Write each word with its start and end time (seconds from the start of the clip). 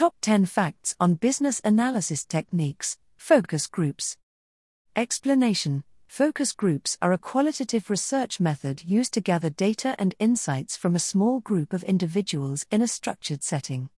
Top 0.00 0.14
10 0.22 0.46
Facts 0.46 0.96
on 0.98 1.12
Business 1.12 1.60
Analysis 1.62 2.24
Techniques, 2.24 2.96
Focus 3.18 3.66
Groups. 3.66 4.16
Explanation 4.96 5.84
Focus 6.08 6.54
groups 6.54 6.96
are 7.02 7.12
a 7.12 7.18
qualitative 7.18 7.90
research 7.90 8.40
method 8.40 8.82
used 8.86 9.12
to 9.12 9.20
gather 9.20 9.50
data 9.50 9.94
and 9.98 10.14
insights 10.18 10.74
from 10.74 10.96
a 10.96 10.98
small 10.98 11.40
group 11.40 11.74
of 11.74 11.82
individuals 11.84 12.64
in 12.70 12.80
a 12.80 12.88
structured 12.88 13.42
setting. 13.42 13.90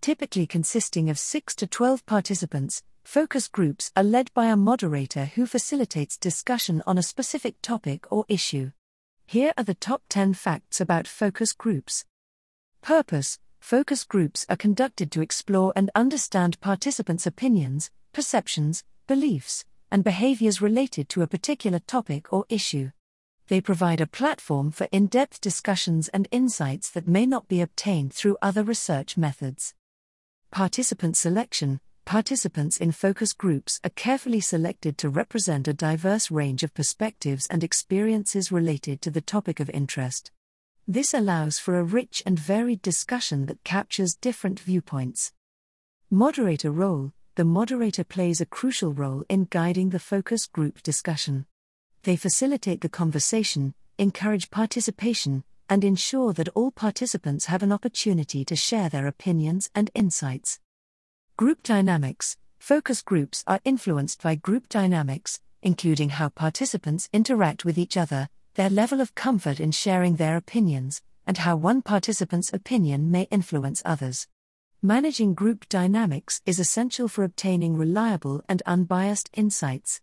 Typically 0.00 0.46
consisting 0.46 1.10
of 1.10 1.18
6 1.18 1.56
to 1.56 1.66
12 1.66 2.06
participants, 2.06 2.84
focus 3.02 3.48
groups 3.48 3.90
are 3.96 4.04
led 4.04 4.32
by 4.34 4.46
a 4.46 4.54
moderator 4.54 5.24
who 5.24 5.44
facilitates 5.44 6.16
discussion 6.16 6.84
on 6.86 6.98
a 6.98 7.02
specific 7.02 7.56
topic 7.62 8.06
or 8.12 8.24
issue. 8.28 8.70
Here 9.26 9.52
are 9.58 9.64
the 9.64 9.74
top 9.74 10.02
10 10.08 10.34
facts 10.34 10.80
about 10.80 11.08
focus 11.08 11.52
groups. 11.52 12.04
Purpose 12.80 13.40
Focus 13.60 14.04
groups 14.04 14.46
are 14.48 14.56
conducted 14.56 15.12
to 15.12 15.20
explore 15.20 15.72
and 15.76 15.90
understand 15.94 16.60
participants' 16.60 17.26
opinions, 17.26 17.90
perceptions, 18.12 18.84
beliefs, 19.06 19.64
and 19.90 20.04
behaviors 20.04 20.60
related 20.60 21.08
to 21.08 21.22
a 21.22 21.26
particular 21.26 21.78
topic 21.78 22.32
or 22.32 22.44
issue. 22.48 22.90
They 23.48 23.60
provide 23.60 24.00
a 24.00 24.06
platform 24.06 24.70
for 24.70 24.88
in 24.92 25.06
depth 25.06 25.40
discussions 25.40 26.08
and 26.08 26.28
insights 26.30 26.90
that 26.90 27.08
may 27.08 27.26
not 27.26 27.48
be 27.48 27.60
obtained 27.60 28.12
through 28.12 28.36
other 28.42 28.62
research 28.62 29.16
methods. 29.16 29.74
Participant 30.50 31.16
selection 31.16 31.80
Participants 32.08 32.78
in 32.78 32.90
focus 32.92 33.34
groups 33.34 33.80
are 33.84 33.90
carefully 33.90 34.40
selected 34.40 34.96
to 34.96 35.10
represent 35.10 35.68
a 35.68 35.74
diverse 35.74 36.30
range 36.30 36.62
of 36.62 36.72
perspectives 36.72 37.46
and 37.48 37.62
experiences 37.62 38.50
related 38.50 39.02
to 39.02 39.10
the 39.10 39.20
topic 39.20 39.60
of 39.60 39.68
interest. 39.68 40.30
This 40.90 41.12
allows 41.12 41.58
for 41.58 41.78
a 41.78 41.84
rich 41.84 42.22
and 42.24 42.38
varied 42.38 42.80
discussion 42.80 43.44
that 43.44 43.62
captures 43.62 44.14
different 44.14 44.58
viewpoints. 44.58 45.32
Moderator 46.10 46.70
role 46.70 47.12
the 47.34 47.44
moderator 47.44 48.02
plays 48.02 48.40
a 48.40 48.46
crucial 48.46 48.92
role 48.92 49.22
in 49.28 49.46
guiding 49.48 49.90
the 49.90 50.00
focus 50.00 50.46
group 50.46 50.82
discussion. 50.82 51.46
They 52.02 52.16
facilitate 52.16 52.80
the 52.80 52.88
conversation, 52.88 53.74
encourage 53.96 54.50
participation, 54.50 55.44
and 55.68 55.84
ensure 55.84 56.32
that 56.32 56.48
all 56.56 56.72
participants 56.72 57.44
have 57.44 57.62
an 57.62 57.70
opportunity 57.70 58.44
to 58.46 58.56
share 58.56 58.88
their 58.88 59.06
opinions 59.06 59.70
and 59.74 59.90
insights. 59.94 60.58
Group 61.36 61.62
dynamics 61.62 62.38
Focus 62.58 63.02
groups 63.02 63.44
are 63.46 63.60
influenced 63.64 64.22
by 64.22 64.34
group 64.34 64.68
dynamics, 64.68 65.40
including 65.62 66.08
how 66.08 66.30
participants 66.30 67.08
interact 67.12 67.64
with 67.64 67.78
each 67.78 67.96
other, 67.96 68.30
their 68.58 68.68
level 68.68 69.00
of 69.00 69.14
comfort 69.14 69.60
in 69.60 69.70
sharing 69.70 70.16
their 70.16 70.36
opinions, 70.36 71.00
and 71.28 71.38
how 71.38 71.54
one 71.54 71.80
participant's 71.80 72.52
opinion 72.52 73.08
may 73.08 73.22
influence 73.30 73.80
others. 73.84 74.26
Managing 74.82 75.32
group 75.32 75.68
dynamics 75.68 76.42
is 76.44 76.58
essential 76.58 77.06
for 77.06 77.22
obtaining 77.22 77.76
reliable 77.76 78.42
and 78.48 78.60
unbiased 78.66 79.30
insights. 79.32 80.00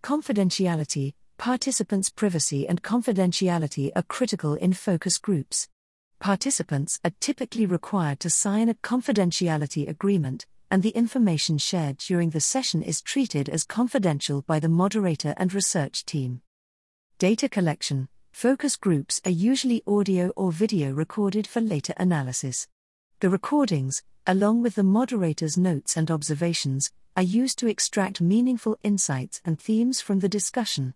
Confidentiality, 0.00 1.14
participants' 1.38 2.08
privacy 2.08 2.68
and 2.68 2.84
confidentiality 2.84 3.90
are 3.96 4.04
critical 4.04 4.54
in 4.54 4.72
focus 4.72 5.18
groups. 5.18 5.68
Participants 6.20 7.00
are 7.04 7.10
typically 7.18 7.66
required 7.66 8.20
to 8.20 8.30
sign 8.30 8.68
a 8.68 8.74
confidentiality 8.74 9.88
agreement, 9.88 10.46
and 10.70 10.84
the 10.84 10.90
information 10.90 11.58
shared 11.58 11.96
during 11.96 12.30
the 12.30 12.40
session 12.40 12.80
is 12.80 13.02
treated 13.02 13.48
as 13.48 13.64
confidential 13.64 14.42
by 14.42 14.60
the 14.60 14.68
moderator 14.68 15.34
and 15.36 15.52
research 15.52 16.06
team. 16.06 16.42
Data 17.22 17.48
collection 17.48 18.08
Focus 18.32 18.74
groups 18.74 19.20
are 19.24 19.30
usually 19.30 19.80
audio 19.86 20.30
or 20.30 20.50
video 20.50 20.90
recorded 20.90 21.46
for 21.46 21.60
later 21.60 21.94
analysis. 21.96 22.66
The 23.20 23.30
recordings, 23.30 24.02
along 24.26 24.62
with 24.62 24.74
the 24.74 24.82
moderator's 24.82 25.56
notes 25.56 25.96
and 25.96 26.10
observations, 26.10 26.90
are 27.16 27.22
used 27.22 27.60
to 27.60 27.68
extract 27.68 28.20
meaningful 28.20 28.76
insights 28.82 29.40
and 29.44 29.56
themes 29.56 30.00
from 30.00 30.18
the 30.18 30.28
discussion. 30.28 30.94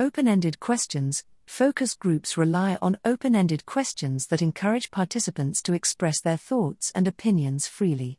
Open 0.00 0.26
ended 0.26 0.58
questions 0.58 1.22
Focus 1.46 1.94
groups 1.94 2.36
rely 2.36 2.76
on 2.82 2.98
open 3.04 3.36
ended 3.36 3.64
questions 3.66 4.26
that 4.26 4.42
encourage 4.42 4.90
participants 4.90 5.62
to 5.62 5.74
express 5.74 6.20
their 6.20 6.36
thoughts 6.36 6.90
and 6.92 7.06
opinions 7.06 7.68
freely. 7.68 8.18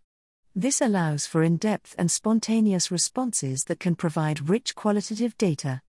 This 0.56 0.80
allows 0.80 1.26
for 1.26 1.44
in 1.44 1.58
depth 1.58 1.94
and 1.98 2.10
spontaneous 2.10 2.90
responses 2.90 3.66
that 3.66 3.82
can 3.82 3.96
provide 3.96 4.48
rich 4.48 4.76
qualitative 4.76 5.38
data. 5.38 5.82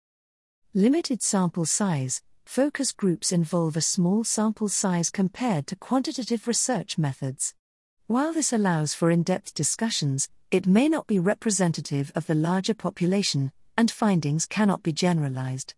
Limited 0.78 1.24
sample 1.24 1.66
size 1.66 2.22
Focus 2.46 2.92
groups 2.92 3.32
involve 3.32 3.76
a 3.76 3.80
small 3.80 4.22
sample 4.22 4.68
size 4.68 5.10
compared 5.10 5.66
to 5.66 5.74
quantitative 5.74 6.46
research 6.46 6.96
methods. 6.96 7.52
While 8.06 8.32
this 8.32 8.52
allows 8.52 8.94
for 8.94 9.10
in 9.10 9.24
depth 9.24 9.54
discussions, 9.54 10.28
it 10.52 10.68
may 10.68 10.88
not 10.88 11.08
be 11.08 11.18
representative 11.18 12.12
of 12.14 12.28
the 12.28 12.36
larger 12.36 12.74
population, 12.74 13.50
and 13.76 13.90
findings 13.90 14.46
cannot 14.46 14.84
be 14.84 14.92
generalized. 14.92 15.74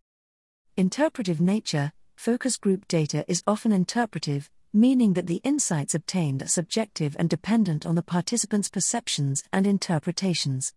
Interpretive 0.76 1.40
nature 1.40 1.92
Focus 2.14 2.58
group 2.58 2.86
data 2.86 3.24
is 3.26 3.42
often 3.46 3.72
interpretive, 3.72 4.50
meaning 4.70 5.14
that 5.14 5.26
the 5.26 5.40
insights 5.44 5.94
obtained 5.94 6.42
are 6.42 6.46
subjective 6.46 7.16
and 7.18 7.30
dependent 7.30 7.86
on 7.86 7.94
the 7.94 8.02
participants' 8.02 8.68
perceptions 8.68 9.44
and 9.50 9.66
interpretations. 9.66 10.74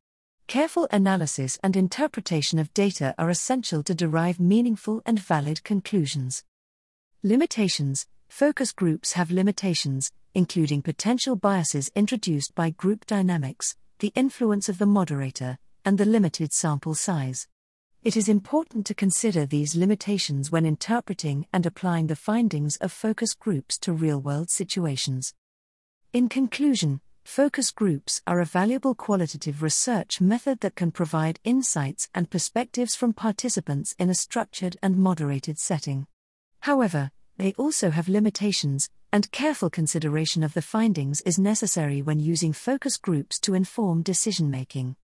Careful 0.48 0.88
analysis 0.92 1.58
and 1.64 1.76
interpretation 1.76 2.60
of 2.60 2.74
data 2.74 3.16
are 3.18 3.30
essential 3.30 3.82
to 3.84 3.96
derive 3.96 4.40
meaningful 4.40 5.02
and 5.06 5.20
valid 5.20 5.64
conclusions. 5.64 6.44
Limitations 7.24 8.06
Focus 8.28 8.72
groups 8.72 9.14
have 9.14 9.32
limitations, 9.32 10.12
including 10.34 10.82
potential 10.82 11.36
biases 11.36 11.92
introduced 11.96 12.56
by 12.56 12.72
group 12.72 13.06
dynamics, 13.06 13.76
the 14.00 14.12
influence 14.16 14.68
of 14.68 14.80
the 14.80 14.88
moderator, 14.88 15.60
and 15.86 15.98
the 15.98 16.06
limited 16.06 16.52
sample 16.52 16.96
size. 16.96 17.48
It 18.04 18.18
is 18.18 18.28
important 18.28 18.86
to 18.88 18.96
consider 18.96 19.46
these 19.46 19.76
limitations 19.76 20.52
when 20.52 20.66
interpreting 20.66 21.46
and 21.54 21.66
applying 21.66 22.08
the 22.08 22.16
findings 22.16 22.76
of 22.78 22.92
focus 22.92 23.34
groups 23.34 23.78
to 23.80 23.94
real 23.94 24.20
world 24.20 24.50
situations. 24.50 25.34
In 26.12 26.28
conclusion, 26.28 27.02
Focus 27.24 27.72
groups 27.72 28.22
are 28.28 28.42
a 28.42 28.46
valuable 28.46 28.94
qualitative 28.94 29.64
research 29.64 30.20
method 30.20 30.60
that 30.60 30.76
can 30.76 30.92
provide 30.92 31.40
insights 31.44 32.10
and 32.14 32.30
perspectives 32.30 32.96
from 32.96 33.14
participants 33.14 33.96
in 33.98 34.10
a 34.10 34.14
structured 34.14 34.78
and 34.84 34.98
moderated 34.98 35.58
setting. 35.58 36.06
However, 36.60 37.12
they 37.38 37.54
also 37.54 37.90
have 37.92 38.10
limitations, 38.10 38.90
and 39.12 39.32
careful 39.32 39.70
consideration 39.70 40.44
of 40.44 40.54
the 40.54 40.62
findings 40.62 41.22
is 41.22 41.40
necessary 41.40 42.02
when 42.02 42.20
using 42.20 42.54
focus 42.54 42.98
groups 42.98 43.40
to 43.40 43.56
inform 43.56 44.04
decision 44.04 44.52
making. 44.52 44.96